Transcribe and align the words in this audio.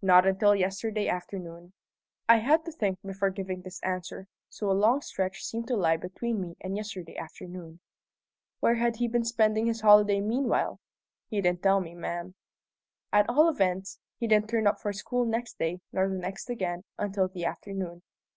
"Not 0.00 0.28
until 0.28 0.54
yesterday 0.54 1.08
afternoon." 1.08 1.72
I 2.28 2.36
had 2.36 2.64
to 2.66 2.70
think 2.70 3.00
before 3.04 3.30
giving 3.30 3.62
this 3.62 3.80
answer, 3.82 4.28
so 4.48 4.70
long 4.70 4.98
a 4.98 5.02
stretch 5.02 5.38
of 5.38 5.38
time 5.38 5.42
seemed 5.42 5.66
to 5.66 5.76
lie 5.76 5.96
between 5.96 6.40
me 6.40 6.56
and 6.60 6.76
yesterday 6.76 7.16
afternoon. 7.16 7.80
"Where 8.60 8.76
had 8.76 8.94
he 8.98 9.08
been 9.08 9.24
spending 9.24 9.66
his 9.66 9.80
holiday 9.80 10.20
meanwhile?" 10.20 10.78
"He 11.26 11.40
didn't 11.40 11.64
tell 11.64 11.80
me, 11.80 11.96
ma'am." 11.96 12.36
"At 13.12 13.28
all 13.28 13.48
events, 13.48 13.98
he 14.16 14.28
didn't 14.28 14.48
turn 14.48 14.68
up 14.68 14.78
for 14.80 14.92
school 14.92 15.24
next 15.24 15.58
day, 15.58 15.80
nor 15.92 16.08
the 16.08 16.14
next 16.14 16.48
again, 16.48 16.84
until 16.96 17.26
the 17.26 17.44
afternoon. 17.44 18.02